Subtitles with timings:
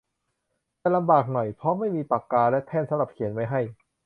[0.81, 3.61] จะลำบากหน่อยเพราะไม่มีปากกาและแท่นสำหรับเขียนไว้ให้